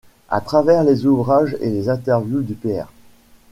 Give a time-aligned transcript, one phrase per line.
[0.29, 2.87] À travers les ouvrages et les interviews du pr.